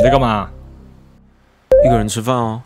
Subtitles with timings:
[0.00, 0.48] 你在干嘛？
[1.84, 2.62] 一个人吃饭哦。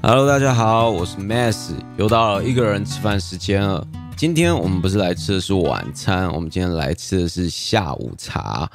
[0.00, 3.84] Hello，大家好，我是 Mass，又到了一个人吃饭时间了。
[4.16, 8.70] 今天我们不是来吃的是晚餐，我们今天来吃的是下午茶。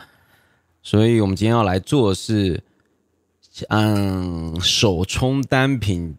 [0.84, 2.62] 所以，我们今天要来做的是，
[3.70, 6.18] 嗯，手冲单品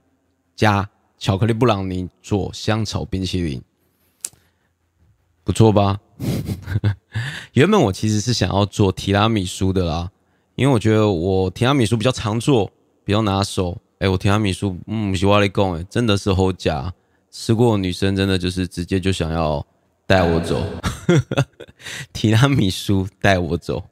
[0.57, 0.89] 加
[1.19, 3.63] 巧克力布朗尼做香草冰淇淋，
[5.45, 6.01] 不错吧？
[7.53, 10.11] 原本我其实是想要做提拉米苏的啦，
[10.55, 12.71] 因为我觉得我提拉米苏比较常做，
[13.05, 13.81] 比较拿手。
[13.99, 16.93] 哎，我提拉米苏，嗯，喜欢你讲，哎，真的是好假。
[17.31, 19.67] 吃过女生真的就是直接就想要
[20.07, 20.63] 带我走，
[22.13, 23.83] 提拉米苏带我走。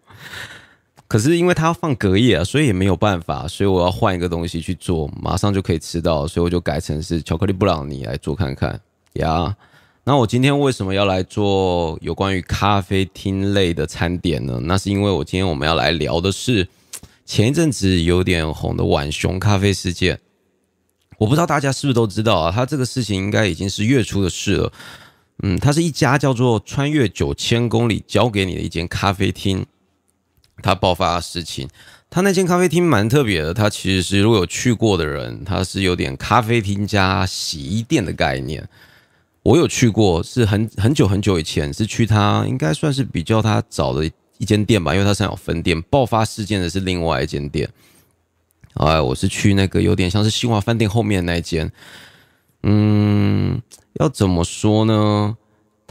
[1.06, 8.80] 可是因为它要放隔夜啊，所以也没有办法，所以我要换一个东西去做，马上就可以吃到，所以我就改成是巧克力布朗尼来做看看
[9.14, 9.54] 呀。
[10.02, 14.58] 那我今天为什么要来做有关于咖啡厅类的餐点呢？
[14.64, 16.66] 那是因为我今天我们要来聊的是
[17.24, 20.18] 前一阵子有点红的浣熊咖啡事件。
[21.16, 22.50] 我不知道大家是不是都知道啊？
[22.50, 24.72] 它这个事情应该已经是月初的事了。
[25.42, 29.64] 嗯，它是一家叫做“穿越九千公里交给你的一间咖啡厅”。
[30.64, 31.68] 它爆发的事情，
[32.08, 33.52] 它那间咖啡厅蛮特别的。
[33.52, 38.66] 它其实是如果有去过的人，它是有点咖啡厅加洗衣店的概念。
[39.42, 45.80] 我有去过，是很很久很久以前，是去它应该算是比较它早的一间店吧，因为它现在有分店。
[45.82, 47.68] 爆发事件的是另外一间店。
[48.72, 51.70] 哎，我是去那个有点像是新华饭店后面那间。
[52.62, 53.60] 嗯，
[54.00, 55.36] 要怎么说呢？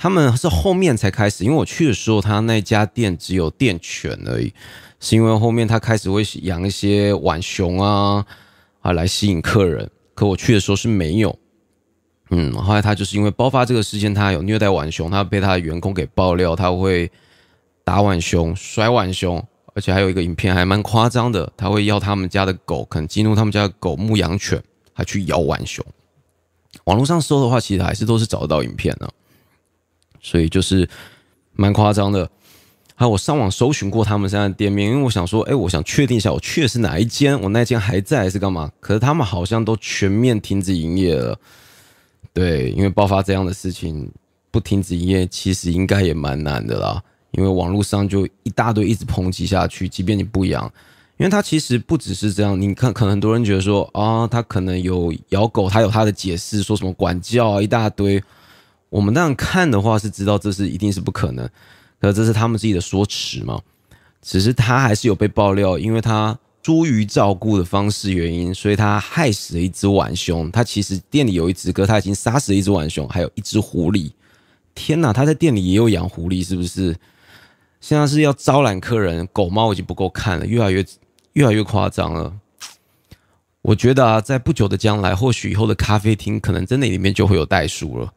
[0.03, 4.53] 他们是后面才开始，因为我去的时候，他那家店只有店犬而已，
[4.99, 8.25] 是因为后面他开始会养一些浣熊啊
[8.81, 9.89] 啊来吸引客人。
[10.13, 11.39] 可我去的时候是没有，
[12.31, 17.09] 嗯，后来他就是因为爆发这个事件，他有虐待浣熊，他被他的员工给爆料，他会
[17.85, 19.41] 打浣熊、摔浣熊，
[19.73, 24.61] 而且还有一个影片还蛮夸张的，他会要他们家的狗，可能激怒他们家的狗牧羊犬，
[24.91, 25.85] 还去咬浣熊。
[26.83, 29.09] 网络上搜的话，其实还是都是找得到影片的。
[30.23, 30.89] 所以就是
[31.51, 32.27] 蛮夸张的，
[32.95, 38.71] 还有我上网搜寻过他们现在店面，因为我想说，哎，我想确定一下我去的是哪一间，我那间还在还是干嘛？
[38.79, 41.37] 可是他们好像都全面停止营业了。
[42.31, 44.09] 对，因为爆发这样的事情，
[44.49, 47.03] 不停止营业其实应该也蛮难的啦。
[47.31, 50.63] 因为网络上就一大堆一直抨击下去，即便你不养，
[51.17, 52.59] 因为他其实不只是这样。
[52.59, 58.23] 你看，可能很多人觉得说啊，他可能有咬狗，他有他的解释，说什么管教啊一大堆。
[58.93, 61.49] 我们那样看的话，是知道这是一定是不可能，
[61.99, 63.59] 可这是他们自己的说辞嘛。
[64.21, 70.51] 只是他还是有被爆料，因为他疏于照顾的方式原因，所以他害死了一只浣熊。
[70.51, 74.11] 他其实店里有一只，哥他已经杀死了一只浣熊，还有一只狐狸。
[74.75, 76.95] 天哪，他在店里也有养狐狸，是不是？
[77.81, 80.85] 现在是要招揽客人，狗猫已经不够看了，越来越
[81.33, 82.31] 越来越夸张了。
[83.63, 88.13] 我觉得啊，在不久的将来，或许以后的咖啡厅可能真的里面就会有袋鼠了。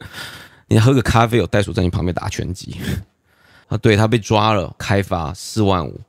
[0.68, 2.76] 你喝个咖啡，有袋鼠在你旁边打拳击
[3.68, 3.76] 啊？
[3.78, 6.00] 对他被抓了，开罚四万五。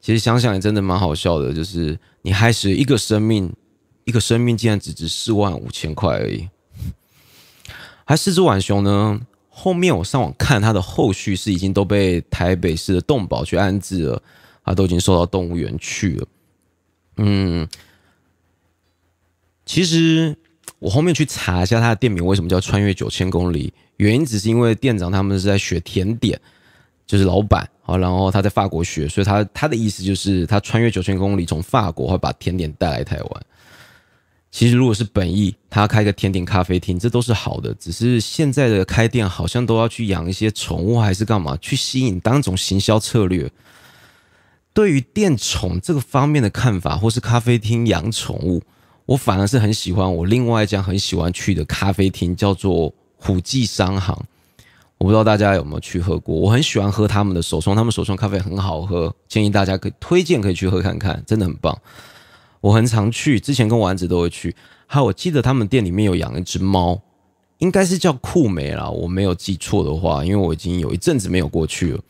[0.00, 3.54] 其实想想也真的蛮好笑的，就是你害死一个生命，
[4.04, 6.48] 一个生命竟然只值四万五千块而已。
[8.04, 9.20] 还四只浣熊呢？
[9.48, 14.22] 后面我上网看，它的后续是已经都被台北市的动保去安置了，
[14.64, 16.26] 它都已经送到动物园去了。
[17.18, 17.68] 嗯，
[19.66, 20.36] 其实。
[20.82, 26.36] 我后面去查一下他的店名为什么叫穿越九千公里，原因只是因为店长他们是在学甜点，
[27.06, 33.42] 就是老板好，然后他在法国学，所以他他的意思就是他穿越九千公里从法国会把甜点带来台湾。
[34.50, 43.48] 其实如果是本意，他开个甜点咖啡厅，这都是好的，只是现在的开店好像都要去养一些宠物还是干嘛，去吸引当种行销策略。
[44.74, 48.60] 对于店宠这个方面的看法，或是咖啡厅养宠物。
[49.12, 54.18] 我反而是很喜欢我另外一家很喜欢去的咖啡厅，叫做虎记商行。
[54.96, 61.78] 我不知道大家有没有去喝过，我很喜欢喝他们的手冲，他们手冲咖啡很好喝，建议大家可以推荐可以去喝看看，真的很棒。
[62.62, 64.56] 我很常去，之前跟丸子都会去。
[64.86, 66.98] 还有我记得他们店里面有养一只猫，
[67.58, 72.00] 应该是叫酷美啦，我没有记错的话，因为我已经有一阵子没有过去了。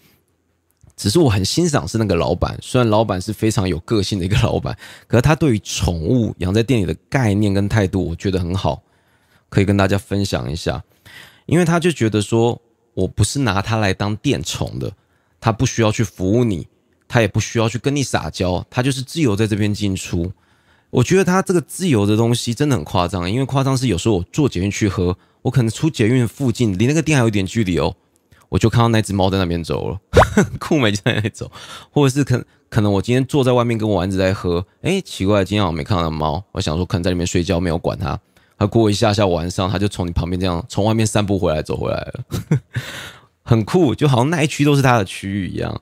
[1.03, 4.79] 只是我很欣赏是那个老板，虽然老板是非常有个性的一个老板，
[5.09, 8.81] 可是他对于宠物养在店里的概念跟态度，我觉得很好，
[9.49, 10.81] 可以跟大家分享一下。
[11.47, 12.63] 因为他就觉得说，
[12.95, 14.93] 我不是拿它来当店宠的，
[15.41, 16.69] 他不需要去服务你，
[17.09, 20.31] 他也不需要去跟你撒娇，他就是自由在这边进出。
[20.91, 27.97] 我觉得他这个自由的东西真的很夸张，因为夸张是有时候我坐捷运去喝，我可能出捷运附近，离那个店还有一点距离哦，
[28.53, 29.99] 我就看到那只猫在那边走了，
[30.61, 31.51] 酷美就在那里走，
[31.91, 38.21] 或者是可可能我今天坐在外面跟丸子在喝，哎，奇怪，今天我没看到猫，我想说可能在里面睡觉，没有管它，
[38.59, 42.25] 它过一下下晚上，它就从你旁边这样从外面散步回来走回来了，
[43.43, 45.81] 很酷，就好像那一区都是它的区域一样。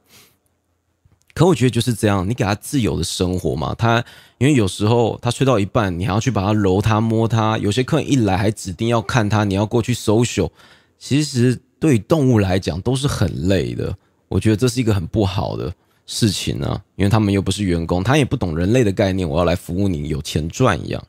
[1.34, 3.74] 可我觉得就是这样，你给他自由的生活嘛。
[3.74, 4.04] 他
[4.38, 7.56] 因为有时候他睡到一半，你还要去把他揉他摸他。
[7.58, 10.50] 有些客人一来还指定要看他，你要过去 social。
[10.98, 13.92] 其实对动物来讲都是很累的。
[14.28, 15.72] 我觉得这是一个很不好的
[16.06, 19.28] 事情呢，因为他们又不是员工，他也不懂人类的概念。
[19.28, 21.02] 我要来服务你，有钱赚一样。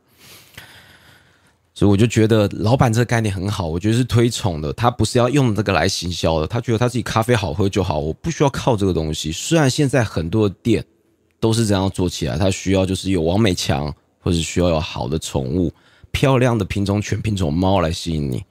[1.74, 4.72] 所以我就觉得老板这个概念很好，我觉得是推崇的。
[4.74, 9.32] 他不是要用这个来行销的，他觉得他自己咖啡好喝就好，我不需要靠这个东西。
[9.32, 10.84] 虽然现在很多店
[11.40, 15.72] 都是这样做起来，他需要就是有王美强，或者需要有好的宠物、
[16.12, 18.44] 漂亮的品种犬、品种猫来吸引你。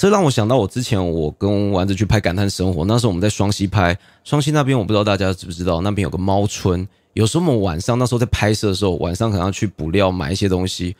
[0.00, 3.94] 这让我想到我之前我跟丸子去拍《感叹生活》，那时候我们在双溪拍，
[4.24, 6.88] 双溪那边我不知道大家知不知道，那边有个猫村。
[7.12, 10.96] 有时候我们晚上那时候在拍摄的时候，晚上可能要去补料买一些东西。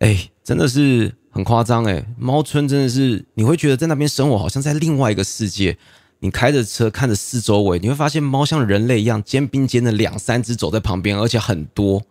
[0.00, 2.04] 哎，真的是很夸张哎！
[2.18, 5.78] 猫村真的是，你会觉得在那边生活好像在另外一个世界。
[6.18, 12.02] 你开着车看着四周围，你会发现猫像人类一样肩并肩的两三只走在旁边，而且很多。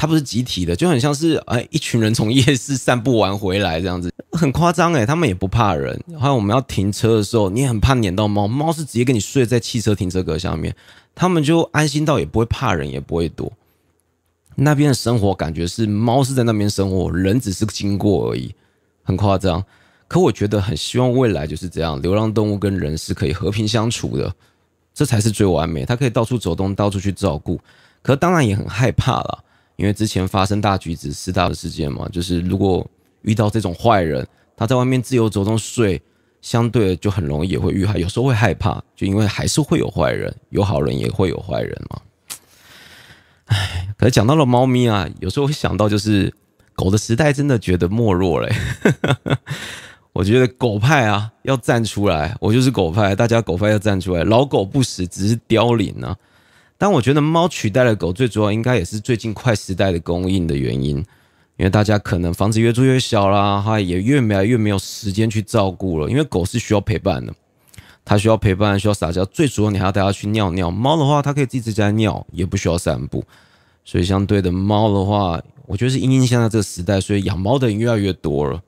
[0.00, 5.04] 它不是集体的，就很像是哎一群人从夜市散步完回来这样子，很夸张哎！
[5.04, 6.02] 他们也不怕人。
[6.18, 10.74] 还有我们要停车的时候，你很怕撵到猫，猫是直接跟你睡在汽车停车格下面，
[11.14, 13.52] 他们就安心到也不会怕人，也不会躲。
[14.54, 18.54] 那边的生活感觉是猫是在那边生活，人只是经过而已，
[19.02, 19.62] 很夸张。
[20.08, 24.34] 可我觉得很希望未来就是这样，流浪动物跟人是可以和平相处的，
[24.94, 25.84] 这才是最完美。
[25.84, 27.60] 它可以到处走动，到处去照顾。
[28.00, 29.44] 可当然也很害怕了，
[29.80, 32.86] 因为之前发生大橘子四大的事件嘛，就是如果
[33.22, 36.02] 遇到这种坏人，他在外面自由走动睡，
[36.42, 37.96] 相对就很容易也会遇害。
[37.96, 42.02] 有时候会害怕，就因为还是会有坏人，有好人也会有坏人嘛。
[43.46, 46.30] 唉，可是讲到了猫咪啊，有时候会想到，就是
[46.74, 48.54] 狗的时代真的觉得没落嘞。
[50.12, 54.24] 我觉得狗派啊要站出来，我就是狗派，大家狗派要站出来。
[54.24, 56.14] 老狗不死，只是凋零啊。
[56.80, 60.96] 但我觉得猫取代了狗，最主要应该也是最近快时代的供应的原因，
[61.58, 66.08] 因为大家可能房子越住越小啦，哈，也越来越没有时间去照顾了。
[66.08, 67.34] 因为狗是需要陪伴的。
[68.02, 70.70] 它需要陪伴，需要撒娇，最主要你还要带它去尿尿。
[70.70, 73.22] 猫的话，它可以自己在家尿，也不需要散步。
[73.84, 78.62] 所以相对的，猫的话，我觉得是因应现在这个时代，所以养猫的人越来越多了。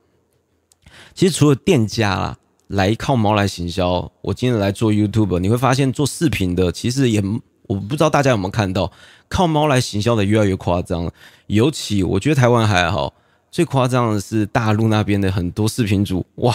[1.15, 2.37] 其实除了店家啦，
[2.67, 7.23] 来靠猫来行销，我今天来做 YouTube，你会发现做视频的其实也，
[7.67, 8.91] 我不知道大家有没有看到，
[9.29, 11.11] 靠猫来行销的越来越夸张。
[11.47, 13.15] 尤其我觉得台湾还好，
[13.51, 16.55] 最夸张的是大陆那边的很多视频主，哇，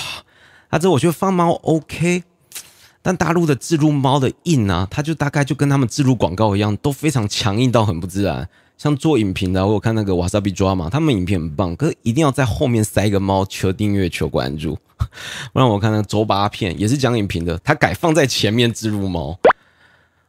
[0.69, 2.23] 他这我觉得放猫 OK。
[3.01, 8.49] 但大陆的自入猫的印啊，它就大概就跟他们自入广告一样，都非常强硬到很不自然。
[8.77, 14.77] 像做影评的，我有看那个瓦萨比抓嘛，他们影片很棒，可是一定要在后面塞一个猫，求订阅、求关注。
[15.53, 19.39] 不然我看那个周八片也是讲影评的，他改放在前面自入猫，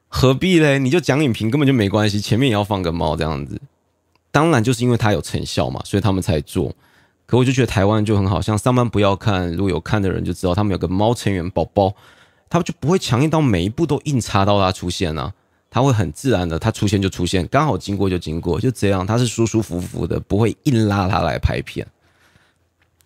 [0.09, 0.79] 何必嘞？
[0.79, 3.61] 你就讲影评根本就没关系，前面也要放个猫这样子。
[4.31, 6.75] 当然就是因为它有成效嘛，所以他们才做。
[7.27, 11.95] 可我就觉得台湾就很好，像上班不要看，如果有看的人就知道，他们有个猫成员宝宝。
[12.51, 15.31] 他们就不会强硬到每一步都硬插到它出现呢，
[15.69, 21.87] 他会很自然的，他出现就出现，刚好经过就经过，就这样，他是舒舒服服的，不会硬拉他来拍片。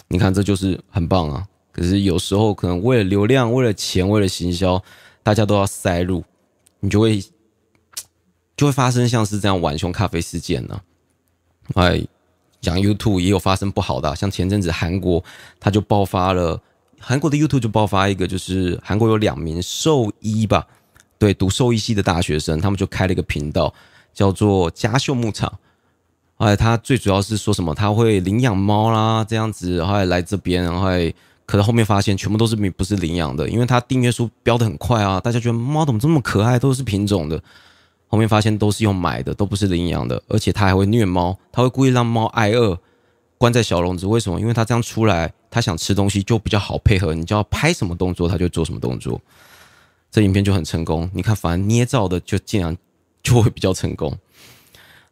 [0.07, 1.45] 你看，这就是很棒啊。
[1.73, 4.81] 可是有时候可能为了流量、为了钱、为了行销，
[5.25, 6.23] 大家都要塞入，
[6.83, 7.25] 你就会
[8.59, 10.81] 就会发生像是这样晚熊咖啡事件呢。
[11.75, 12.05] 哎，
[12.61, 15.25] 讲 YouTube 也有发生不好的，像前阵子韩国
[15.59, 16.61] 他就爆发了。
[17.05, 20.67] 韩国的 YouTube 就爆发一个，就是韩国有两名兽医吧，
[21.19, 23.73] 对，读兽医系的大学生，他们就开了一个频道，
[24.13, 25.53] 叫做家秀牧场。
[26.37, 30.89] 后来他最主要是说什么，他会领养猫啦，这样子，后来来这边，然后
[31.53, 37.39] 可是后面发现全部都是不是领养的，因为他订阅数标的很快啊，大家觉得猫怎么这么可爱，都是品种的，
[38.09, 42.79] 后面发现都是用买的，都不是领养的，而且他还会虐猫，他会故意让猫挨饿。
[43.37, 44.41] 关在小笼子，为什么？
[44.41, 47.13] 因为它这样出来，它想吃东西就比较好配合。
[47.13, 49.21] 你叫它拍什么动作，它就做什么动作。
[50.11, 51.11] 这影片就很成功。
[51.13, 52.75] 你看，反而捏造的就竟然
[53.23, 54.17] 就会比较成功。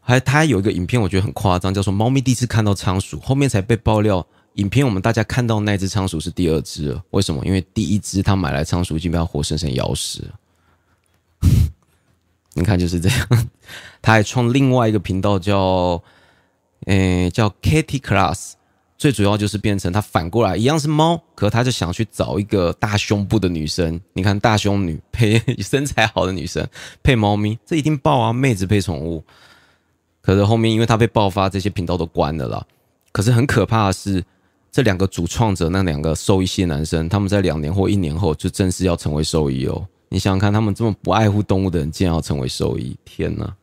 [0.00, 4.26] 还它有一个影片，我觉得很夸张，叫做“猫咪第一次看到仓鼠”，后面才被爆料。
[4.54, 7.44] 影片我们大家看到那只仓鼠是第二只，为什么？
[7.46, 10.34] 因为第一只它买来仓鼠已经被它活生生咬死了。
[12.54, 13.48] 你看就是这样。
[14.02, 16.02] 他还创另外一个频道叫，
[16.86, 18.54] 诶叫 Kitty Class，
[18.98, 24.00] 最主要就是变成他反过来一样是猫，可他就想去找一个大胸部的女生。
[24.14, 26.66] 你看大胸女配 身材好的女生
[27.02, 28.32] 配猫咪，这一定爆啊！
[28.32, 29.24] 妹子配宠物。
[30.20, 32.66] 可是后面因为他被爆发，这些频道都关了啦。
[33.12, 34.24] 可是很可怕的是，
[34.72, 39.86] 这两个主创者那两个兽医系男生，他们在两年或一年后就正式要成为兽医哦。
[40.08, 43.54] 你想想看，他们这么不爱护动物的人，竟然要成为兽医，天哪！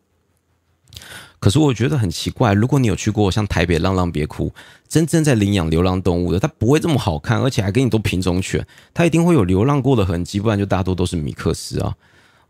[1.39, 4.51] 可是我觉得很奇怪，如果你有去过像台北浪浪别哭，
[4.87, 11.93] 真正在领养流浪动物的，它不会这么好看，而且还给你都品种犬，它一定会有流浪过的痕迹，不然就大多都是米克斯啊。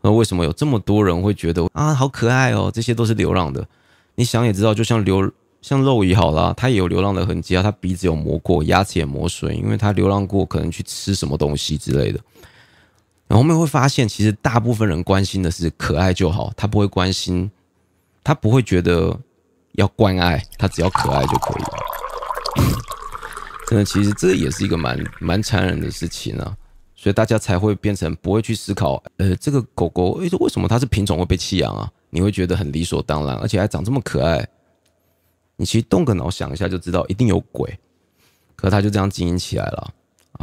[0.00, 2.70] 那为什么有这么多人会觉得啊，好可爱哦？
[2.72, 3.66] 这些都是流浪的。
[4.14, 12.20] 你想也知道，就像流像肉姨好了，它也有流浪的痕迹啊，它鼻子有磨过，牙齿也磨损，因为它流浪过，可能去吃什么东西之类的。
[13.26, 17.50] 然后我们会发现，其实大部分人关心的是可爱就好，他不会关心。
[18.24, 19.18] 他不会觉得
[19.72, 21.70] 要关爱，他只要可爱就可以了。
[23.66, 26.54] 真的，其实这也是一个蛮蛮残忍的事情啊，
[26.94, 31.90] 所以大家才会变成不会去思考，呃，这个狗狗，为什么它是品种会被弃养啊？
[32.10, 34.46] 你会觉得很理所当然，而且还长这么可爱。
[35.58, 37.78] 你其实动个脑想一下就知道，一定有鬼。
[38.56, 39.92] 可他就这样经营起来了，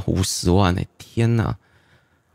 [0.06, 0.82] 五十万呢？
[0.98, 1.58] 天哪，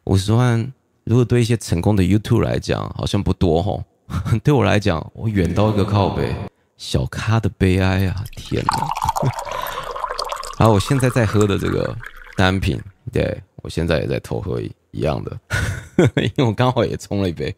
[0.04, 0.72] 五十万，
[1.04, 3.84] 如果对一些成功的 YouTube 来讲，好像不多吼。
[4.42, 6.34] 对我来讲，我远到一个靠背，
[6.76, 8.24] 小咖的悲哀啊！
[8.32, 8.88] 天哪！
[10.58, 11.96] 然后我现在在喝的这个
[12.36, 12.80] 单品，
[13.12, 15.38] 对我现在也在偷喝一样的，
[16.16, 17.54] 因为我刚好也冲了一杯。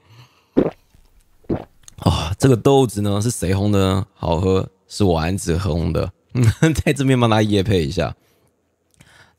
[1.96, 4.06] 啊，这个豆子呢是谁烘的呢？
[4.14, 6.12] 好喝，是我安子烘的，
[6.84, 8.14] 在这边帮他夜配一下。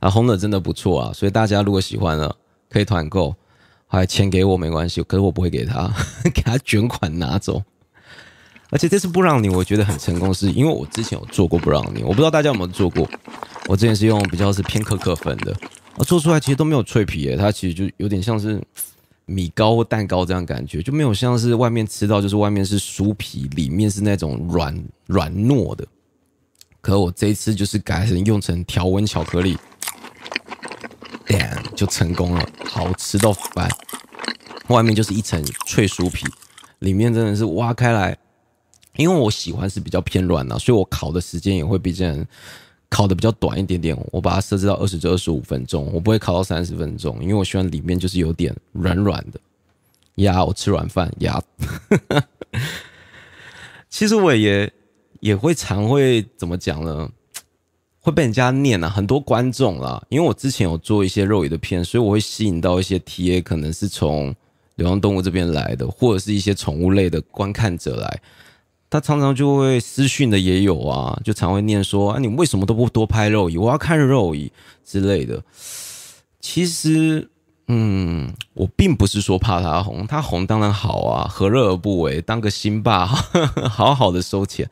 [0.02, 2.36] 他烘的真的不错啊，所以大家如果喜欢了，
[2.72, 3.36] 可以团购。
[3.86, 5.94] 还钱给我没关系，可是我不会给他，
[6.34, 7.62] 给他卷款拿走。
[8.72, 13.08] 而且这次不让你，我觉得很成功，是因为我之前有做过不让你，我不知道大家有没有做过。
[13.68, 15.56] 我之前是用比较是偏可可粉的，
[15.96, 18.60] 啊，做出来其实都没有脆皮耶，它其实就有点像是
[19.26, 25.86] 米糕蛋糕这样感觉，就没有像是外面吃到就是外面是酥皮，里面是那种软软糯的。
[26.82, 29.58] 可我这一次就是改成用成条纹巧克力。
[31.76, 33.68] 就成功了，好吃到翻！
[34.68, 36.24] 外面就是一层脆酥皮，
[36.80, 38.16] 里面真的是挖开来，
[38.96, 42.06] 因为我喜欢是比较偏软的，所以我烤的时间也会比较
[42.94, 43.98] 烤的比较短一点点。
[44.12, 49.40] 我把它设置到二十至二十五分钟，我不会烤到三十分钟，因为我喜欢里面就是有点软软的。
[50.18, 51.42] 呀，我吃软饭呀。
[53.90, 54.72] 其实我也
[55.22, 57.10] 也会常会怎么讲呢？
[58.00, 64.36] 会被人家念啊，很多观众啦，因为我之前有做一些肉鱼的片，所以我会吸引到一些 TA，可能是从
[64.76, 68.22] 流浪动物这边来的，或者是一些宠物类的观看者来，
[68.94, 73.58] 他常常就会私讯的也有啊，就常会念说啊，你为什么都不多拍肉鱼？
[73.58, 74.52] 我要看肉鱼
[74.86, 75.44] 之类的。
[76.40, 77.28] 其实，
[77.70, 82.22] 嗯，我并不是说怕他红，他红当然好啊，何乐而不为？
[82.22, 83.08] 当个新爸，
[83.68, 84.70] 好好的收钱，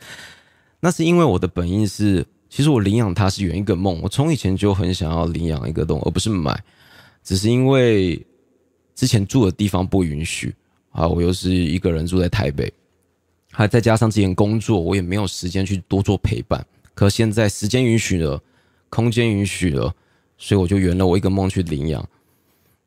[0.82, 2.24] 那是因为我的本意是。
[2.48, 6.64] 其实我领养他是圆一个梦，我从以前就很想要领养一个动物，而不是买，
[7.24, 8.24] 只是因为
[8.94, 10.54] 之前住的地方不允许
[10.92, 12.72] 啊，我又是一个人住在台北，
[13.52, 16.66] 还再加上之前工作，我也没有时间去多做陪伴。
[16.94, 18.42] 可现在时间允许了，
[18.90, 19.94] 空间允许了，
[20.38, 22.06] 所以我就圆了我一个梦去领养。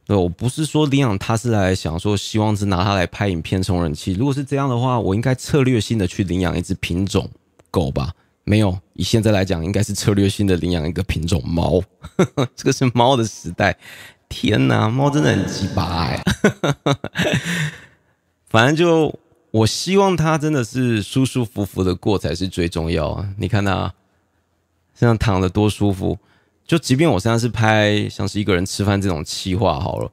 [0.06, 7.30] 对我不是说领养它是来想说希望是拿它来拍影片充人气，如果是这样的话，我应该策略性的去领养一只品种
[7.70, 8.12] 狗吧。
[8.46, 11.82] 没有，以现在来讲，应该是策略性的领养一个品种猫。
[12.54, 13.74] 这个是猫的时代，
[14.28, 16.22] 天哪，猫真的很鸡巴哎。
[18.46, 19.18] 反正就，
[19.54, 23.28] 我希望它真的是舒舒服服的过才是最重要啊！
[23.38, 23.94] 你看它，
[24.96, 26.18] 这样躺的多舒服。
[26.66, 30.10] 就即便我现在是拍像是一个人吃饭这种气话好了，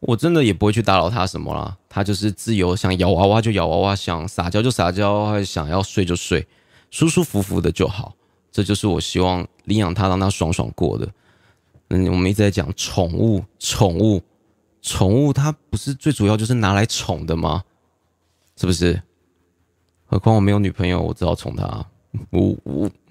[0.00, 1.76] 我真的也不会去打扰他什么啦。
[1.88, 6.44] 他就是自由，想摇娃娃就摇娃娃，想撒娇就撒娇，想要睡就睡。
[6.90, 8.16] 舒舒服服的就好，
[8.50, 11.08] 这就是我希望领养它，让它爽爽过的。
[11.90, 14.20] 嗯，我们一直在讲宠物，宠物，
[14.80, 17.62] 宠物，它不是最主要就是拿来宠的吗？
[18.62, 19.02] 是不是？
[20.06, 21.84] 何况我没有女朋友，我只好宠它。
[22.30, 22.88] 呜呜，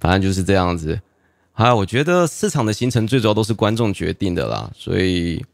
[0.00, 0.98] 反正就是这样子。
[1.58, 5.44] 有，我觉得市场的形成最主要都是观众决定的啦，所以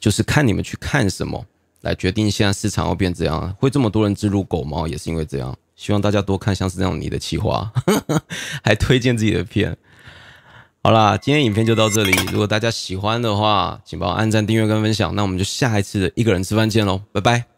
[0.00, 1.44] 就是看你们去看什么。
[1.82, 5.54] 来决定现在市场要变这样，会这么多人植入狗猫，也是因为这样。
[5.74, 7.70] 希望大家多看像是这样你的企划，
[8.64, 9.76] 还推荐自己的片。
[10.86, 12.12] 好啦，今天影片就到这里。
[12.30, 15.12] 如果大家喜欢的话，请帮我按赞、订阅跟分享。
[15.16, 17.55] 那我们就下一次的一个人吃饭见喽，拜拜。